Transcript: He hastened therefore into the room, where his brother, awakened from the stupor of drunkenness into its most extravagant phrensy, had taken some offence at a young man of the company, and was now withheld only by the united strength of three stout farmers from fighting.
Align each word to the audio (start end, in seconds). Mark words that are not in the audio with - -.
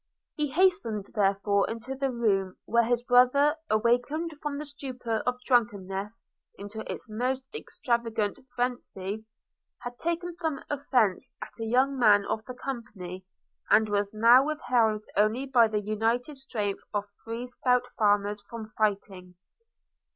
He 0.33 0.47
hastened 0.49 1.05
therefore 1.13 1.69
into 1.69 1.93
the 1.93 2.09
room, 2.09 2.55
where 2.65 2.85
his 2.85 3.03
brother, 3.03 3.55
awakened 3.69 4.33
from 4.41 4.57
the 4.57 4.65
stupor 4.65 5.21
of 5.27 5.39
drunkenness 5.45 6.25
into 6.55 6.79
its 6.91 7.07
most 7.07 7.43
extravagant 7.53 8.39
phrensy, 8.57 9.25
had 9.83 9.99
taken 9.99 10.33
some 10.33 10.63
offence 10.71 11.35
at 11.43 11.53
a 11.59 11.65
young 11.65 11.99
man 11.99 12.25
of 12.25 12.43
the 12.45 12.55
company, 12.55 13.27
and 13.69 13.89
was 13.89 14.11
now 14.11 14.43
withheld 14.43 15.05
only 15.15 15.45
by 15.45 15.67
the 15.67 15.81
united 15.81 16.35
strength 16.35 16.81
of 16.95 17.03
three 17.23 17.45
stout 17.45 17.85
farmers 17.95 18.41
from 18.49 18.73
fighting. 18.75 19.35